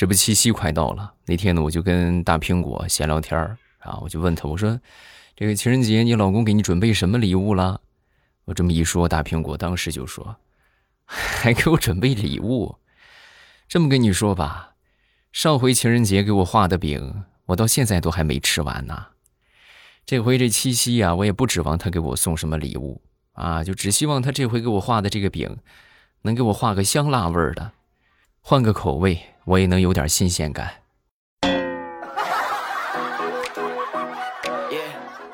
[0.00, 4.80] 这不七夕快到了，那天呢，我就跟大苹果闲聊天儿啊，我就问他，我说
[5.36, 7.82] ：“这个情人节你老公给你准备什么礼物了？”
[8.46, 10.36] 我这么一说，大苹果当时就说
[11.04, 12.76] ：“还给我准备礼物？
[13.68, 14.72] 这么跟你说吧，
[15.32, 19.08] 上回情人节给我画的饼，我到现在都还没吃完呢。
[20.06, 25.58] 这回这七夕呀，我也不指望他给我送什么礼物啊，就只希望他这回给我画的这个饼，
[26.22, 27.72] 能给我画个香辣味儿的。”
[28.42, 30.70] 换个口味，我也能有点新鲜感。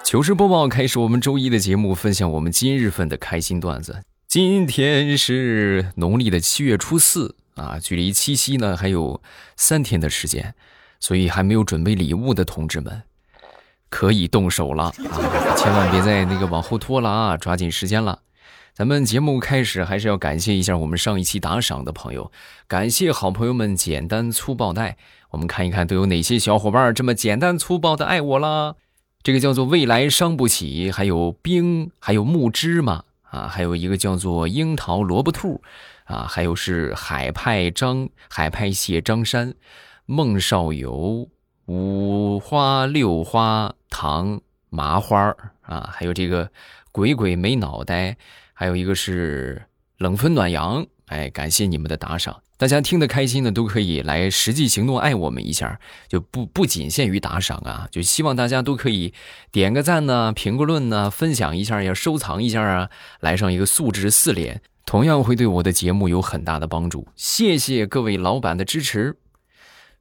[0.03, 4.03] 糗事播报开始，我们周一的节目，分享我们今日份的开心段子。
[4.29, 9.23] 今天是农历的七月初四啊，距离七夕呢还有
[9.57, 10.55] 三天的时间，
[11.01, 13.03] 所以还没有准备礼物的同志们，
[13.89, 14.95] 可以动手了啊！
[15.57, 18.21] 千万别再那个往后拖了啊，抓紧时间了。
[18.77, 22.31] 咱们节目开始还是要感谢一下我们上一期打赏的朋友，
[22.69, 24.99] 感谢好朋友们简单粗暴带。
[25.31, 28.75] 我们看一看都有哪些小伙伴这么简单粗暴的爱我啦？
[29.23, 35.63] 这个叫做未来伤不起，还有冰，还有木芝麻啊，还有一个叫做樱桃萝卜兔
[36.05, 39.55] 啊，还有是海派张海派蟹张山，
[40.05, 41.27] 孟少游
[41.65, 44.43] 五花六花糖
[44.77, 46.51] 麻花啊，还有这个
[46.93, 48.17] 鬼鬼没脑袋。
[48.59, 49.67] 还有一个是
[49.99, 59.13] 冷风暖阳，哎，感谢你们的打赏，大家听得开心的都可以来实际行动爱我们一下，就不不仅限于打赏啊，就希望大家都可以
[59.53, 62.89] 点个赞呢，评个论呢，分享一下呀，收藏一下啊，
[63.21, 67.07] 来上一个素质四连，同样会对我的节目有很大的帮助。
[67.15, 69.19] 谢谢各位老板的支持。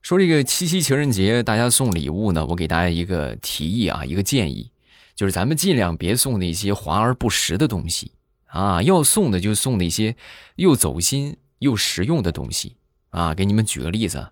[0.05, 4.69] 说这个七夕情人节，大家送礼物呢，我给大家一个提议啊，一个建议，
[5.15, 8.11] 就是咱们尽量别送那些华而不实的东西。
[8.45, 10.15] 啊，要送的就送那些
[10.57, 12.75] 又走心又实用的东西
[13.09, 13.33] 啊！
[13.33, 14.27] 给你们举个例子，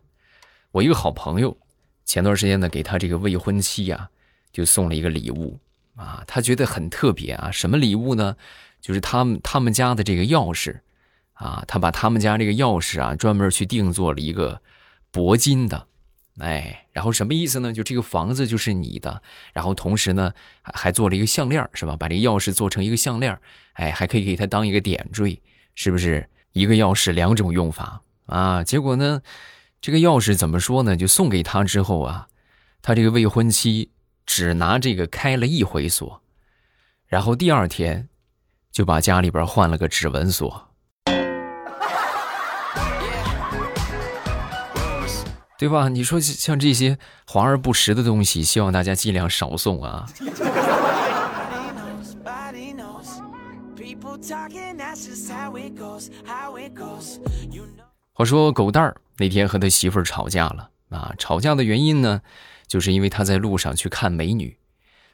[0.70, 1.58] 我一个好朋友，
[2.06, 4.08] 前段时间呢，给他这个未婚妻呀，
[4.52, 5.58] 就送了一个礼物
[5.96, 7.50] 啊，他觉得很特别啊。
[7.50, 8.38] 什么礼物呢？
[8.80, 10.82] 就是他们他们家的这个钥匙
[11.34, 14.62] 啊，他把他们家这个钥匙啊，专门去定做了一个
[15.14, 15.88] 铂金的。
[16.40, 17.72] 哎，然后什么意思呢？
[17.72, 19.22] 就这个房子就是你的，
[19.54, 21.96] 然后同时呢，还做了一个项链，是吧？
[21.96, 23.40] 把这个钥匙做成一个项链，
[23.74, 25.40] 哎，还可以给它当一个点缀，
[25.76, 26.28] 是不是？
[26.54, 28.64] 一个钥匙两种用法啊？
[28.64, 29.22] 结果呢，
[29.80, 30.98] 这个钥匙怎么说呢？
[30.98, 32.28] 就送给他之后啊，
[32.82, 33.92] 他这个未婚妻
[34.26, 36.22] 只拿这个开了一回锁，
[37.08, 38.10] 然后第二天
[38.72, 40.73] 就把家里边换了个指纹锁。
[45.58, 45.88] 对吧？
[45.88, 50.06] 你说像这些华而不实的东西，希望大家尽量少送啊。
[58.14, 62.22] 话说狗蛋儿那天和他媳妇儿吵架了啊，吵架的原因呢，
[62.68, 64.58] 就是因为他在路上去看美女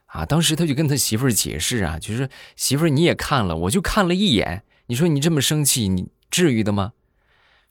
[0.07, 0.25] 啊。
[0.25, 6.93] 当时他就跟他媳妇儿解释啊，就是媳妇儿你也看了，我就看了一眼，你说你这么生气，你至于的吗？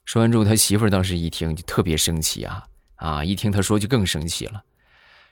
[0.08, 2.64] 说完之后，他媳妇儿当时一听就特别生气啊
[2.94, 3.22] 啊！
[3.22, 4.62] 一听他说就更生气了。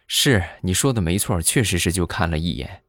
[0.07, 2.83] 是你说的没错，确实是就看了一眼。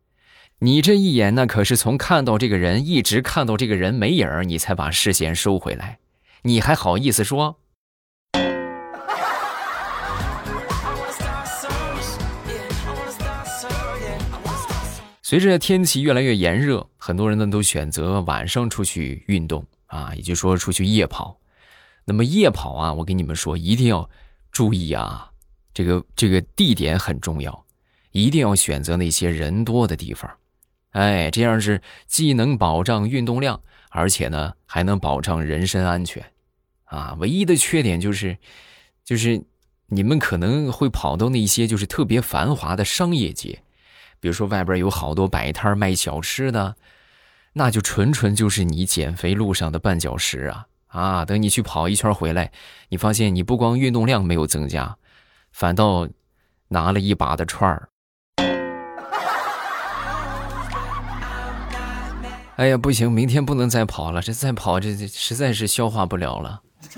[0.60, 6.00] 你这一眼，那可是从看到这个人一直看到这个人没影儿，你才把视线收回来。
[6.42, 7.58] 你还好意思说？
[15.22, 21.40] 随着天气越来越炎热，很多人呢都选择晚上出去运动啊，也就是说出去夜跑。
[22.10, 24.10] 那么夜跑啊，我跟你们说，一定要
[24.50, 25.30] 注意啊，
[25.74, 27.66] 这个这个地点很重要，
[28.14, 30.32] 一定要选择那些人多的地方，
[30.92, 36.26] 哎，这样是既能保障运动量，而且呢还能保障人身安全，
[36.86, 38.38] 啊，唯一的缺点就是，
[39.04, 39.44] 就是
[39.88, 43.62] 你们可能会跑到那些就是特别繁华的商业街，
[44.22, 46.78] 比如说外边有好多摆摊卖小吃的，
[47.52, 50.68] 那就纯纯就是你减肥路上的绊脚石啊。
[50.88, 51.26] 啊！
[51.26, 52.52] 等你去跑一圈回来，
[52.90, 54.98] 你发现你不光运动量没有增加，
[55.52, 56.08] 反倒
[56.70, 57.90] 拿了一把的串儿。
[62.56, 66.62] 哎呀，不行，明天不能再跑了，这再跑这这实在是消化不了了。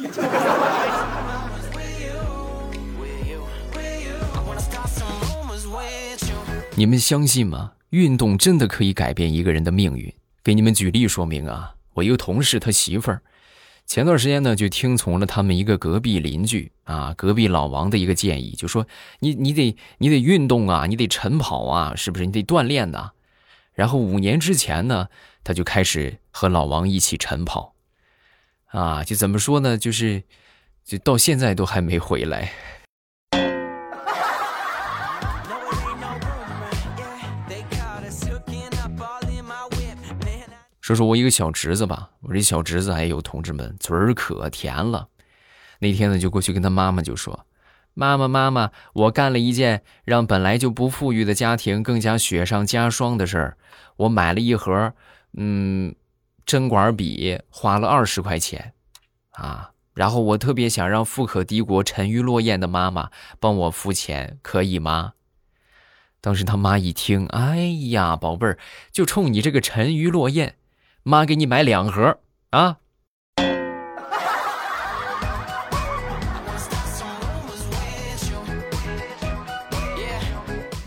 [6.76, 7.74] 你们相信吗？
[7.90, 10.14] 运动真的可以改变一个人的命运？
[10.42, 11.76] 给你们举例说明啊！
[11.96, 13.22] 我一个同事他媳妇儿。
[13.90, 18.86] 前段时间呢，就听从了他们一个隔壁邻居啊，隔壁老王的一个建议，就说
[19.18, 22.28] 你你得你得运动啊，你得晨跑啊，是不是？
[22.28, 23.14] 你得锻炼呐。
[23.74, 25.08] 然后五年之前呢，
[25.44, 27.74] 他就开始和老王一起晨跑，
[28.68, 29.76] 啊，就怎么说呢？
[29.76, 30.22] 就是
[30.86, 32.52] 就到现在都还没回来。
[40.90, 45.08] 说说我一个小侄子吧，我这小侄子哎有，同志们嘴儿可甜了。
[45.78, 47.46] 那天呢，就过去跟他妈妈就说
[47.94, 53.58] ：“妈妈妈妈，我干了一件让本来就不富裕的家庭更加雪上加霜的事儿，
[53.98, 54.92] 我买了一盒，
[55.34, 55.94] 嗯，
[56.44, 58.74] 针管笔，花了二十块钱，
[59.34, 65.14] 啊。”然后我特别想让富可敌国、沉鱼落雁的妈妈帮我付钱，可以吗？
[66.20, 67.58] 当时他妈一听，哎
[67.92, 68.58] 呀，宝贝儿，
[68.92, 70.56] 就冲你这个沉鱼落雁，
[71.10, 72.20] 妈给你买两盒
[72.52, 72.78] 啊！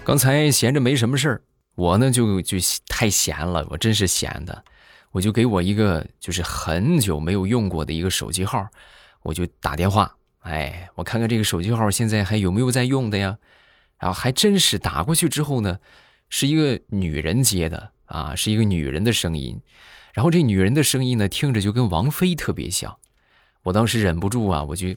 [0.04, 1.42] 刚才闲着没什么事儿，
[1.74, 4.62] 我呢就就太闲了，我真是闲的，
[5.10, 8.64] 我就给我一个就是很久没有用过的一个手机号。
[9.24, 13.36] 我就打电话，哎，我看看这个手机号现在还有没有在用的呀？
[13.98, 15.80] 然后还真是打过去之后呢，
[16.28, 19.60] 是一个女人接的啊，是一个女人的声音。
[20.12, 22.96] 然后这女人的声音呢，听着就跟王菲特别像。
[23.64, 24.88] 我当时忍不住啊，我就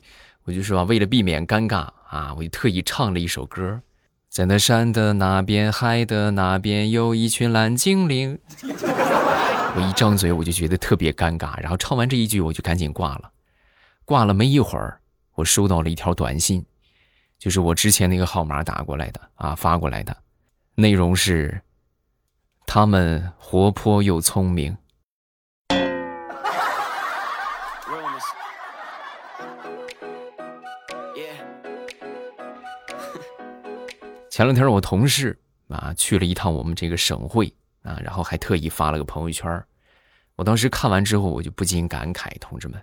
[0.44, 3.82] 我就说，为了避免尴尬啊，我就特意唱了一首歌，
[4.30, 8.40] 在那山的那边，海的那边，有一群蓝精灵。
[9.78, 11.60] 我一张嘴，我就觉得特别尴尬。
[11.62, 13.32] 然后唱完这一句，我就赶紧挂了。
[14.04, 15.00] 挂了没一会儿，
[15.36, 16.66] 我收到了一条短信，
[17.38, 20.16] 就是我之前那个号码打过来的啊，发过来的，
[20.76, 21.62] 内容是：
[22.66, 24.76] 他们活泼又聪明。
[34.30, 35.38] 前两天我同事
[35.70, 37.52] 啊去了一趟我们这个省会
[37.84, 39.64] 啊，然后还特意发了个朋友圈
[40.36, 42.82] 我当时看完之后，我就不禁感慨，同志们。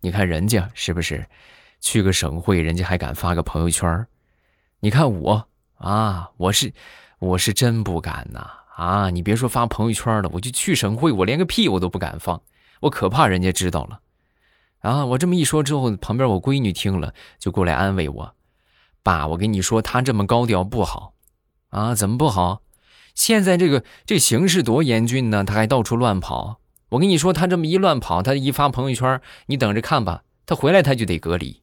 [0.00, 1.26] 你看人家是不是
[1.80, 4.06] 去个省会，人家还敢发个朋友圈
[4.78, 5.48] 你看我
[5.78, 6.72] 啊，我是
[7.18, 9.10] 我是真不敢呐啊！
[9.10, 12.40] 你别说发朋友圈了，我就去省会，我连个屁我都不敢放，
[12.80, 14.00] 我可怕人家知道了
[14.82, 15.06] 啊！
[15.06, 18.34] 我这么一说之后，旁边我闺女听了就过来安慰我
[19.02, 21.14] ：“爸，我跟你说，他这么高调不好
[21.70, 22.62] 啊，怎么不好？
[23.14, 26.58] 现在这个这形势多严峻呢，他还到处乱跑。”
[26.90, 30.24] 我跟你说，他这么一乱跑，他一发朋友圈，你等着看吧。
[30.44, 31.62] 他回来他就得隔离。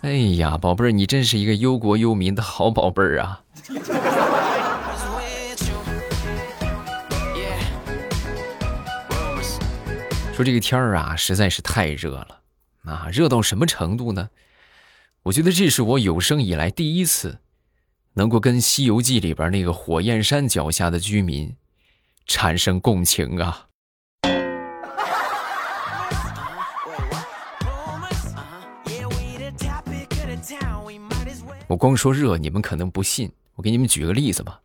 [0.00, 3.42] 哎呀，宝贝儿，你真是一个忧国忧民的好宝贝儿啊！
[10.38, 12.42] 说这个天儿啊，实在是太热了
[12.84, 13.08] 啊！
[13.10, 14.30] 热到什么程度呢？
[15.24, 17.40] 我觉得这是我有生以来第一次。
[18.14, 21.56] 能够跟《西游记》里边那个火焰山脚下的居民
[22.24, 23.66] 产生共情啊！
[31.66, 33.32] 我光说热，你们可能不信。
[33.56, 34.60] 我给你们举个例子吧。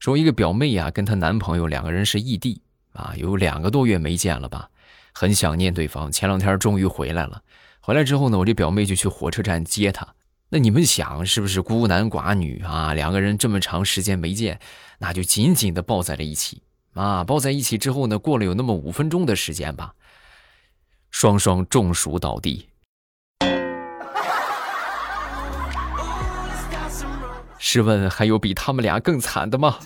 [0.00, 2.60] 说一个表妹啊，跟她男朋友两个人是异地
[2.94, 4.68] 啊，有两个多月没见了吧，
[5.20, 6.12] 很想念对方。
[6.12, 7.42] 前两天终于回来了，
[7.80, 10.06] 回来之后呢，我这表妹就去火车站接他。
[10.50, 12.94] 那你们想是不是孤男寡女啊？
[12.94, 14.60] 两个人这么长时间没见，
[15.00, 16.62] 那就紧紧的抱在了一起
[16.94, 17.24] 啊！
[17.24, 19.92] 抱在一起之后呢，过了有那么五分钟的时间吧，
[21.10, 22.68] 双双中暑倒地。
[27.58, 29.78] 试问还有比他们俩更惨的吗？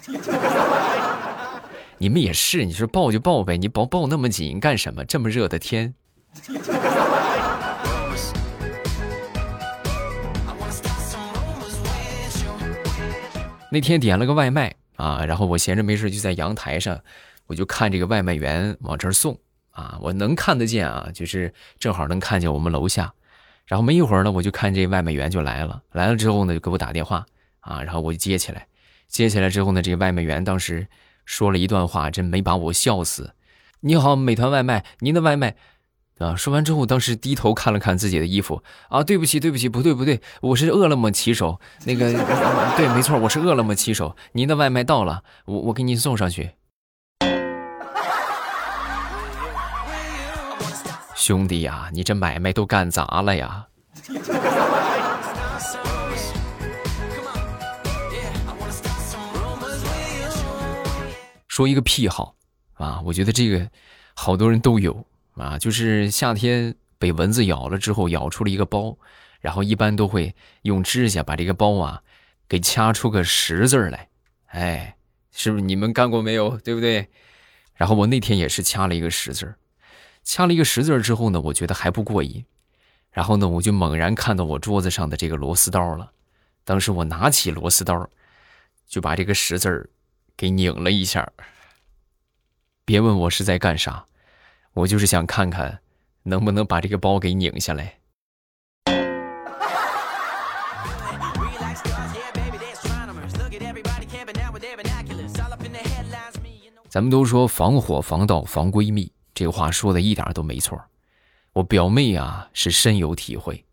[2.02, 5.04] 你们也是，你说抱就抱呗，你抱抱那么紧干什么？
[5.04, 5.94] 这么热的天。
[13.70, 17.00] 那天点了个外卖啊，然后我闲着没事就在阳台上，
[17.46, 19.38] 我就看这个外卖员往这儿送
[19.70, 23.14] 啊，我能看得见啊，就是正好能看见我们楼下。
[23.64, 27.24] 然后没一会儿呢，我就看这外卖员就来了，来了之后呢，就给我打电话
[27.60, 28.66] 啊，然后我就接起来，
[29.06, 30.84] 接起来之后呢，这个外卖员当时
[31.32, 33.32] 说了一段话，真没把我笑死。
[33.80, 35.56] 你好，美团外卖，您的外卖。
[36.18, 36.36] 啊！
[36.36, 42.12] 说完之后，当时低头看了看自己的衣服，啊，对不起，对不起，不对，不对，我是饿了么骑手，那个，
[42.76, 46.50] 对，没错，我是饿了么骑手，您的外卖到了，我我给您送上去。
[51.16, 53.68] 兄弟呀，你这买卖都干砸了呀！
[61.52, 62.34] 说一个癖好
[62.72, 63.70] 啊，我觉得这个
[64.14, 65.04] 好多人都有。
[65.34, 68.96] 啊，就是夏天被蚊子咬了之后，咬出了一个包，
[69.42, 72.02] 然后一般都会用指甲把这个包啊
[72.48, 74.08] 给掐出个十字来，
[74.46, 74.96] 哎，
[75.30, 76.56] 是不是你们干过没有？
[76.56, 77.10] 对不对？
[77.74, 79.54] 然后我那天也是掐了一个十字
[80.24, 82.46] 掐了一个十字之后呢，我觉得还不过瘾，
[83.10, 86.12] 然后呢，我就猛然看到我桌子上的这个螺丝刀了。
[86.64, 88.08] 当时我拿起螺丝刀，
[88.86, 89.90] 就把这个十字
[90.42, 91.32] 给拧了一下。
[92.84, 94.04] 别问我是在干啥，
[94.72, 95.78] 我就是想看看
[96.24, 97.96] 能不能把这个包给拧下来。
[106.88, 110.76] 咱们都说防火防盗防闺蜜，这话说的一点都没错。
[111.52, 113.64] 我表妹啊是深有体会。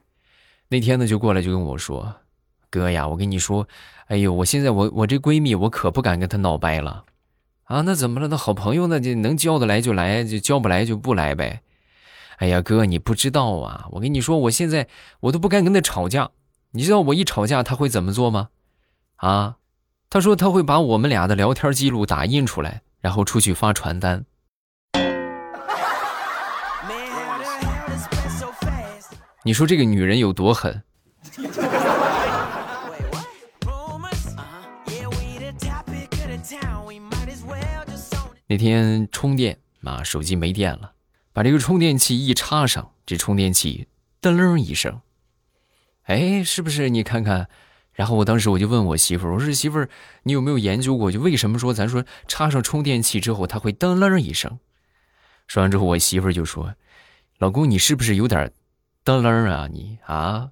[0.68, 2.14] 那天呢就过来就跟我说
[2.70, 3.68] ：“哥呀，我跟你说，
[4.08, 7.06] 哎呦，我现在我我这闺蜜我可不敢跟她闹掰了
[7.66, 7.82] 啊！
[7.82, 8.28] 那怎么了？
[8.28, 11.62] 那好朋友那就能交得来就来，就交不来就不来呗。
[12.38, 13.88] 哎呀，哥你不知道啊！
[13.92, 14.88] 我跟你说，我现在
[15.22, 16.30] 我都不敢跟她吵架。
[16.72, 18.50] 你知道我一吵架她会怎么做吗？
[19.18, 19.58] 啊，
[20.10, 24.26] 她说她会把我们俩的聊天记录打印出来。”然后出去发传单。
[29.44, 30.84] 你说这个女人有多狠？
[38.50, 40.94] 那天充电啊，手机没电了，
[41.34, 43.88] 把这个充电器一插上，这充电器
[44.20, 45.02] 噔楞一声，
[46.06, 46.90] 哎，是不是？
[46.90, 47.48] 你看看。
[47.94, 49.90] 然后我当时我就问我媳妇儿，我说媳妇儿，
[50.24, 54.58] 你有没有研究过，就为什么说咱说插上充电器之后它会噔楞一声？
[55.46, 56.74] 说完之后，我媳妇儿就说
[57.38, 58.52] ：“老公，你是不是有点
[59.06, 59.68] 噔楞啊？
[59.72, 60.50] 你啊，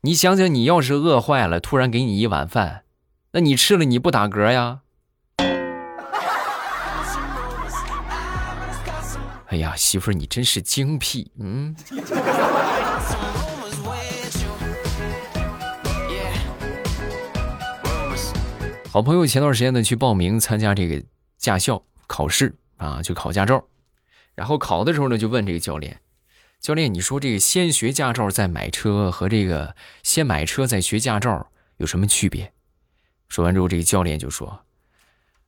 [0.00, 2.82] 你想想，你要是饿坏了，突然给你一碗饭，
[3.30, 4.80] 那你吃了你不打嗝呀？”
[9.52, 11.76] 哎呀，媳妇儿，你真是精辟，嗯。
[18.88, 21.02] 好朋友前段时间呢去报名参加这个
[21.36, 23.62] 驾校考试啊，去考驾照，
[24.34, 26.00] 然后考的时候呢就问这个教练
[26.58, 32.50] ：“教练，你说这个先学驾照再买车和这个先买车再学驾照有什么区别？”
[33.28, 34.64] 说完之后，这个教练就说：“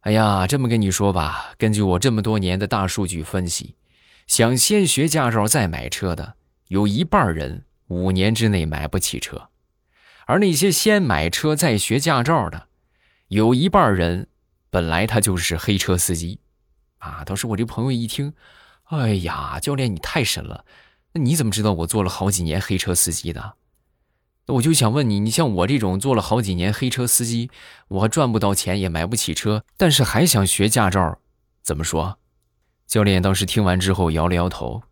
[0.00, 3.74] 哎呀，这么跟你说吧，根据我这么多年的大数据分析，
[4.26, 6.34] 想先学驾照再买车的，
[6.68, 9.48] 有一半人五年之内买不起车，
[10.26, 12.68] 而那些先买车再学驾照的。”
[13.28, 14.28] 有一半人，
[14.70, 16.40] 本来他就是黑车司机，
[16.98, 17.24] 啊！
[17.24, 18.34] 当时我这朋友一听，
[18.84, 20.64] 哎呀，教练你太神了，
[21.12, 23.54] 那你怎么知道我做了好几年黑车司机的？
[24.46, 27.50] 那我就想问你，你像我这种做了好几年黑车司机，
[27.88, 31.18] 我赚不到钱，也买不起车，但是还想学驾照，
[31.62, 32.18] 怎么说？
[32.86, 34.82] 教练当时听完之后摇了摇头，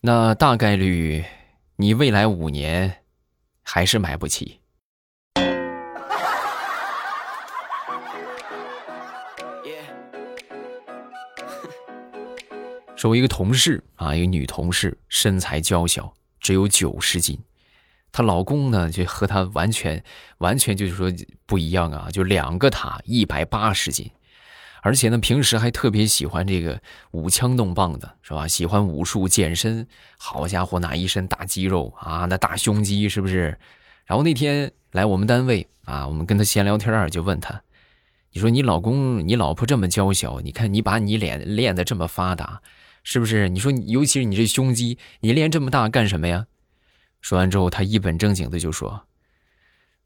[0.00, 1.24] 那大概率
[1.76, 3.02] 你未来五年
[3.62, 4.60] 还是买不起。
[13.06, 17.38] 我一个同事啊，一个女同事，身材娇小，只有九十斤。
[18.10, 20.02] 她老公呢，就和她完全
[20.38, 21.12] 完全就是说
[21.44, 24.10] 不一样啊，就两个她，一百八十斤。
[24.84, 26.78] 而且呢，平时还特别喜欢这个
[27.12, 28.46] 舞枪弄棒的，是吧？
[28.46, 29.86] 喜欢武术、健身。
[30.18, 33.58] 好家伙，那一身大肌肉啊，那大胸肌是不是？
[34.04, 37.62] 然后那天来我们单位啊，我们跟他闲聊天就问他
[38.34, 42.60] ：“你说你老公、你老婆这么娇小，你看你把你脸练得这么发达。”
[43.02, 43.48] 是不是？
[43.48, 46.46] 你说，尤其是你这胸肌，你练这么大干什么呀？
[47.22, 49.06] 说完之后，他一本正经的就说：“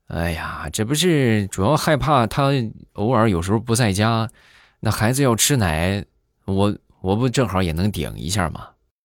[0.07, 2.53] 哎呀，这不是主要害怕他
[2.93, 4.31] 偶尔有时候不在家，
[4.81, 6.05] 那孩子要吃奶，
[6.45, 8.69] 我我不正好也能顶一下吗？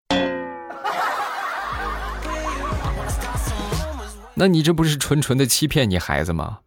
[4.34, 6.60] 那你这不是纯纯的欺骗你孩子吗？”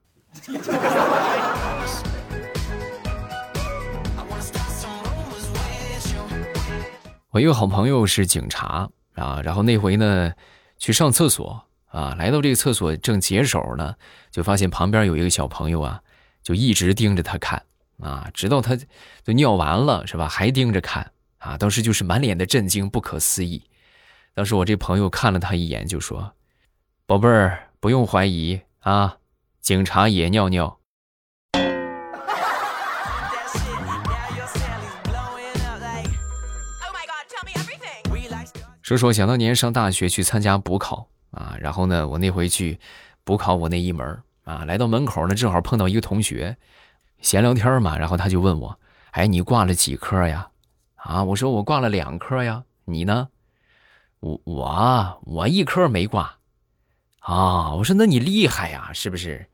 [7.30, 10.32] 我一个好朋友是警察啊，然后那回呢，
[10.78, 13.94] 去上厕所啊，来到这个厕所正解手呢，
[14.30, 16.02] 就发现旁边有一个小朋友啊，
[16.42, 17.62] 就一直盯着他看
[18.02, 18.76] 啊，直到他
[19.24, 23.62] 都尿完了是吧，还盯着看啊，当时就是满脸的震惊，不可思议。
[24.34, 26.34] 当时我这朋友看了他一眼，就说
[27.06, 29.16] ：“宝贝儿，不用怀疑啊，
[29.60, 30.78] 警察也尿尿。”
[38.82, 42.78] 说说想当年上大学去参加补考啊，然后呢，我那回去
[43.24, 46.56] 补考我那一门啊，来到门口呢，正好碰到一个同学，
[47.22, 48.78] 闲聊天嘛，然后他就问我，
[49.12, 50.50] 哎，你挂了几科呀？
[50.96, 53.28] 啊，我说我挂了两科呀，你呢？
[54.20, 56.36] 我我我一科没挂，
[57.20, 59.46] 啊，我说那你厉害呀，是不是？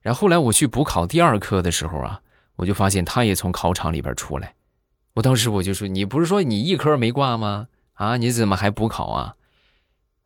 [0.00, 2.20] 然后后来我去补考第二科的时候啊，
[2.56, 4.54] 我就发现他也从考场里边出来，
[5.14, 7.68] 我当时我就说，你不是说你一科没挂吗？
[7.94, 9.36] 啊，你怎么还补考啊？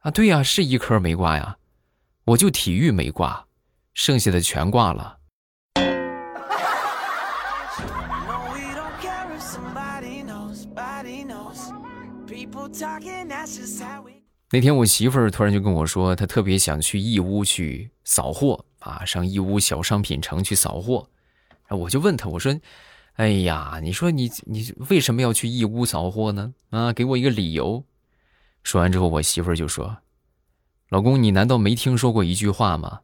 [0.00, 1.56] 啊，对呀，是一科没挂呀，
[2.24, 3.46] 我就体育没挂，
[3.94, 5.18] 剩下的全挂了。
[14.50, 21.08] 那天我媳妇儿突然就跟我说，她特别想去义乌去扫货啊，上义乌小商品城去扫货。
[21.68, 22.58] 我就问她，我说
[23.14, 26.52] ：“哎呀，你说你你为什么要去义乌扫货呢？
[26.70, 27.84] 啊，给我一个理由。”
[28.64, 29.98] 说完之后，我媳妇儿就说
[30.90, 33.00] ：“老公，你难道没听说过一句话吗？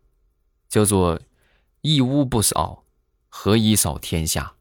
[0.69, 1.21] 叫做
[1.83, 2.85] ‘义乌不扫，
[3.29, 4.55] 何以扫天下’？”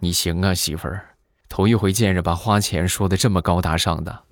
[0.00, 1.04] 你行啊，媳妇儿。
[1.48, 4.24] 头一回见着把花钱说的这么高大上的。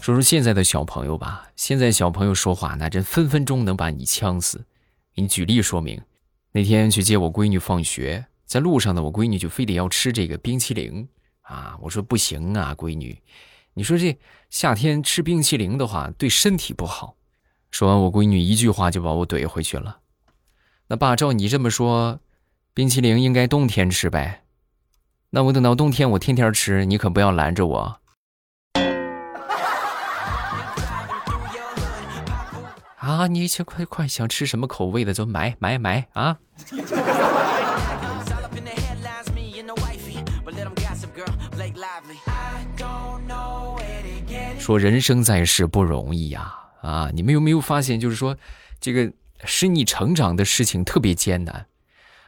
[0.00, 4.64] 说说现在的小朋友吧，现在小朋友说话那真分分钟能把你呛死。
[5.14, 6.00] 给你举例说明，
[6.52, 11.06] 那天去接我闺女放学，在路上呢，我闺女就非得要吃这个冰淇淋
[11.42, 13.18] 啊，我说不行啊，闺女，
[13.74, 14.18] 你说这
[14.50, 17.16] 夏天吃冰淇淋的话对身体不好。
[17.74, 19.98] 说完，我闺女一句话就把我怼回去了。
[20.86, 22.20] 那爸，照你这么说，
[22.72, 24.44] 冰淇淋应该冬天吃呗？
[25.30, 28.00] 那我等到冬天，我天天吃，你可不要拦着我。
[32.94, 36.38] 啊，你先快快，想吃什么口味的就买买买啊！
[44.60, 46.60] 说人生在世不容易呀。
[46.84, 48.36] 啊你们有没有发现，就是说，
[48.78, 49.10] 这个
[49.44, 51.66] 使你成长的事情特别艰难，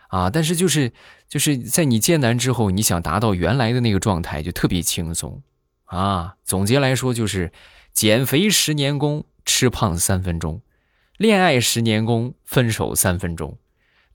[0.09, 0.93] 啊，但是就是
[1.29, 5.43] 就是在你艰难之后，你想达到原来的那个状态，就特别轻松，
[5.85, 7.53] 啊，总结来说就是，
[7.93, 10.63] 减肥十年功，吃胖三分钟；
[11.19, 13.59] 恋爱十年功，分手三分钟；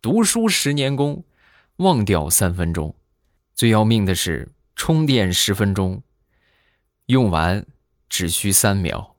[0.01, 1.23] 读书十年功，
[1.75, 2.95] 忘掉三分钟；
[3.53, 6.01] 最要命的是充电十分钟，
[7.05, 7.63] 用完
[8.09, 9.10] 只需三秒。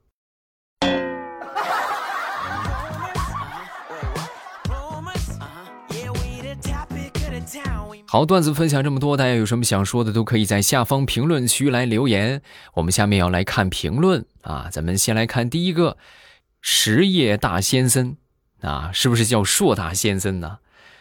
[8.13, 12.43] 好，段子分享这么多，大家有什么想说的，都可以在下方评论区来留言。
[12.75, 15.97] 我们下面要来看评论啊，咱们先来看第一个，
[16.61, 18.19] 实业大先生
[18.61, 20.59] 啊，是不是叫硕大先生呢？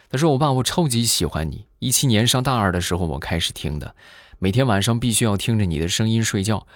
[0.08, 1.66] 他说：“我爸，我超级喜欢你。
[1.80, 3.94] 一七年上大二的时候，我开始听的，
[4.38, 6.66] 每天晚上必须要听着你的声音睡觉。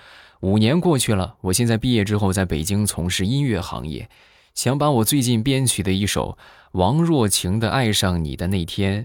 [0.40, 4.10] 五年过去了，我现在毕业之后在北京从事音乐行业，
[4.54, 6.36] 想把我最近编曲的一首
[6.72, 9.04] 王若晴的《爱上你的那天》。”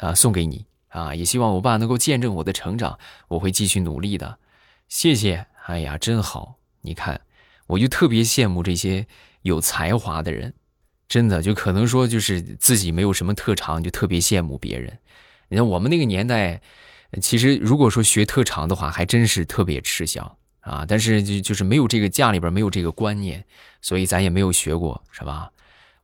[0.00, 1.14] 啊，送给你啊！
[1.14, 4.38] 也希望我爸能够见证我的成长，我会继续努力的。
[4.88, 6.56] 谢谢，哎呀，真好！
[6.80, 7.20] 你看，
[7.66, 9.06] 我就特别羡慕这些
[9.42, 10.54] 有才华的人，
[11.06, 14.98] 真的就可能说就是自己没有什么特长，就特别羡慕别人。
[15.48, 16.60] 你看我们那个年代，
[17.20, 20.84] 其实如果说学特长的话，还真是特别吃香啊。
[20.88, 23.44] 但是就就是没有这个家里边没有这个观念，
[23.82, 25.50] 所以咱也没有学过，是吧？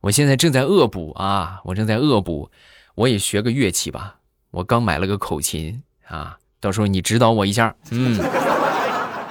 [0.01, 2.51] 我现在正在恶补啊，我正在恶补。
[2.97, 4.17] 我也学个乐器吧，
[4.49, 7.75] 我刚买了个口琴啊，到时候你指导我一下。
[7.91, 8.19] 嗯，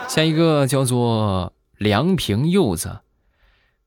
[0.08, 3.00] 下一个叫做梁平柚子，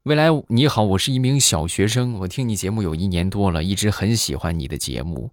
[0.03, 5.31] 未来你好，我是一名小学生，我听你节目有一年多了，一直很喜欢你的节目。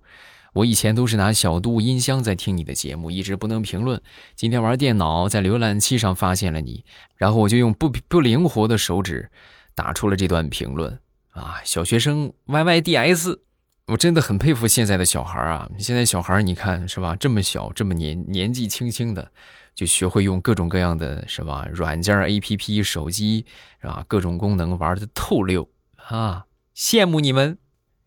[0.52, 4.00] 我以前都是拿小度音箱在听你的节目，一直不能评论。
[4.36, 6.84] 今天玩电脑在浏览器上发现了你，
[7.16, 9.28] 然后我就用不不灵活的手指
[9.74, 11.00] 打出了这段评论
[11.32, 13.40] 啊，小学生 Y Y D S。
[13.86, 15.70] 我真的很佩服现在的小孩啊！
[15.78, 17.14] 现在小孩你看是吧？
[17.14, 19.30] 这么小，这么年年纪轻轻的，
[19.76, 21.64] 就学会用各种各样的什么？
[21.72, 23.46] 软件、A P P、手机
[23.80, 24.04] 是吧？
[24.08, 25.68] 各种功能玩的透溜
[26.08, 26.46] 啊！
[26.74, 27.58] 羡慕你们。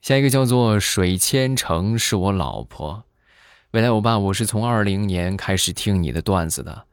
[0.02, 3.06] 下一个叫做水千城是我老婆。
[3.72, 6.88] 未来欧巴，我是从二零年开始听你的段子的，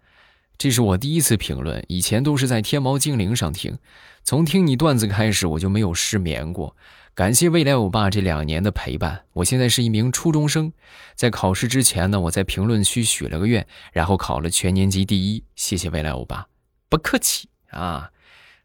[0.56, 3.78] 这是我第一次评论，以前都是在天猫精灵上听。
[4.22, 6.76] 从听你段子开始，我就没有失眠过。
[7.16, 10.70] 感谢未来欧巴这两年的陪伴，我现在是一名初中生，
[11.14, 15.42] 在考试之前呢，我在评论区许了个愿，然后考了全年级第一。
[15.54, 16.46] 谢谢未来欧巴，
[16.90, 18.10] 不客气啊。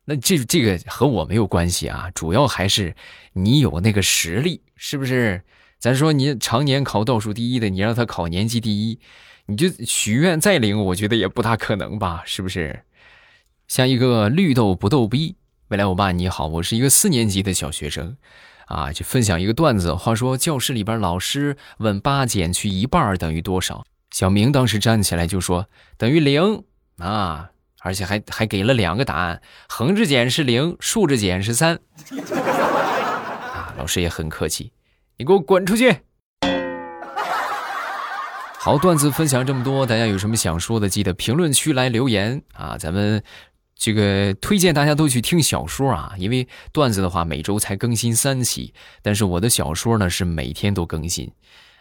[0.03, 2.93] 那这这个和我没有关系啊，主要还是
[3.31, 5.41] 你有那个实力，是不是？
[5.79, 8.99] 咱说你常年考倒数第一的，你让他考年级第一，
[9.45, 12.83] 你就许愿再灵，我觉得也不大可能吧，是不是？
[13.69, 15.37] 像一个绿豆不逗逼。
[15.71, 18.17] 未来欧巴你好，我是一个四年级的小学生，
[18.65, 19.95] 啊，就分享一个段子。
[19.95, 25.65] 话说教室里边老师问八减去一半等于多少，小明当时站起来就说
[25.97, 26.65] 等于零
[26.97, 27.51] 啊。
[27.79, 31.79] 而且还还给了两个答案，横着减是零，竖着减是三。
[32.35, 34.73] 啊，老师也很客气，
[35.17, 36.01] 你给我滚出去。
[38.59, 42.77] 好，段子分享这么多，大家有什么想说的，记得评论区来留言啊！
[42.77, 43.23] 咱们
[43.81, 51.31] 这个推荐大家都去听小说啊，因为段子的话每周才更新三期，但是我的小说呢是每天都更新。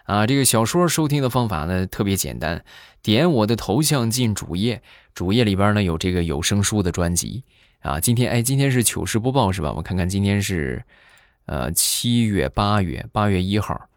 [0.04, 2.64] 啊，这个小说收听的方法呢特别简单，
[3.02, 4.82] 点我的头像进主页，
[5.12, 7.44] 主页里边呢有这个有声书的专辑
[7.80, 8.00] 啊。
[8.00, 9.70] 今天哎，今天是糗事播报是吧？
[9.74, 10.82] 我看看今天是，
[11.44, 13.89] 呃，七月八月八月一号。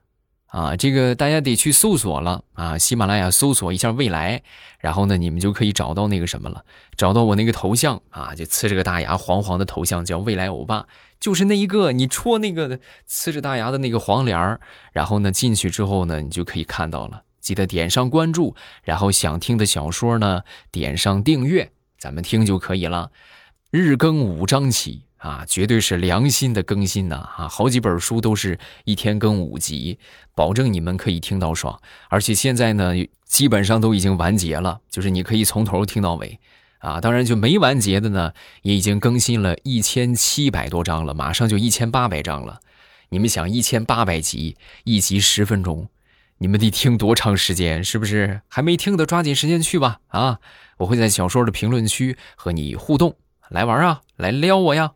[0.53, 2.77] 啊，这个大家得去搜索了啊！
[2.77, 4.43] 喜马拉雅搜索一下未来，
[4.77, 6.63] 然后呢，你们就可以找到那个什么了，
[6.95, 10.85] 找到我那个头像啊，就呲着个大牙黄黄的头像，叫未来欧巴，
[11.19, 12.77] 就是那一个，你戳那个
[13.09, 14.61] 呲着大牙的那个黄脸儿，
[14.91, 23.09] 然后呢进去之后呢，你就可以看到了，记得点上关注，然后想听的小说呢点上订阅，咱们听就可以了，
[23.71, 25.01] 日更五章起。
[25.23, 27.15] 啊，绝对是良心的更新呐！
[27.37, 29.97] 啊，好几本书都是一天更五集，
[30.35, 31.79] 保证你们可以听到爽。
[32.09, 32.91] 而且现在呢，
[33.23, 36.41] 基本上都已经完结了，就是你可以从头听到尾。
[36.79, 38.33] 啊，当然就没完结的呢，
[38.63, 42.59] 也已经更新了一千七百多章了，马上就一千八百章了。
[43.07, 45.87] 你们想，一千八百集，一集十分钟，
[46.39, 47.81] 你们得听多长时间？
[47.81, 48.41] 是不是？
[48.49, 50.01] 还没听的，抓紧时间去吧！
[50.09, 50.39] 啊，
[50.79, 53.15] 我会在小说的评论区和你互动，
[53.47, 54.91] 来玩啊，来撩我呀！